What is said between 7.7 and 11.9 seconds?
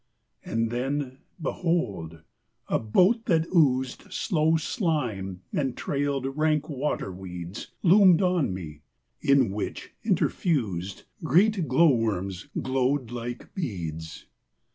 Loomed on me: in which, interfused, Great